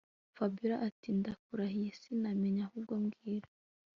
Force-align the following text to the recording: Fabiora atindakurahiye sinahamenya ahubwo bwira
Fabiora 0.35 0.77
atindakurahiye 0.87 1.89
sinahamenya 2.01 2.61
ahubwo 2.67 2.93
bwira 3.05 3.49